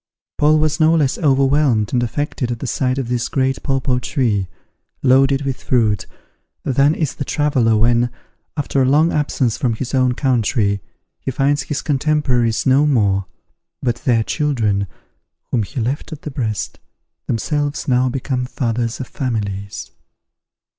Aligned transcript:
Paul 0.39 0.57
was 0.57 0.79
no 0.79 0.95
less 0.95 1.19
over 1.19 1.45
whelmed 1.45 1.93
and 1.93 2.01
affected 2.01 2.51
at 2.51 2.57
the 2.57 2.65
sight 2.65 2.97
of 2.97 3.07
this 3.07 3.29
great 3.29 3.61
papaw 3.61 3.99
tree, 3.99 4.47
loaded 5.03 5.43
with 5.43 5.61
fruit, 5.61 6.07
than 6.63 6.95
is 6.95 7.13
the 7.13 7.23
traveller 7.23 7.77
when, 7.77 8.09
after 8.57 8.81
a 8.81 8.85
long 8.89 9.13
absence 9.13 9.57
from 9.59 9.75
his 9.75 9.93
own 9.93 10.15
country, 10.15 10.81
he 11.19 11.29
finds 11.29 11.61
his 11.61 11.83
contemporaries 11.83 12.65
no 12.65 12.87
more, 12.87 13.27
but 13.83 13.97
their 13.97 14.23
children, 14.23 14.87
whom 15.51 15.61
he 15.61 15.79
left 15.79 16.11
at 16.11 16.23
the 16.23 16.31
breast, 16.31 16.79
themselves 17.27 17.87
now 17.87 18.09
become 18.09 18.45
fathers 18.47 18.99
of 18.99 19.07
families. 19.07 19.91